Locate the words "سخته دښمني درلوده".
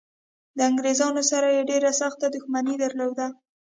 2.01-3.27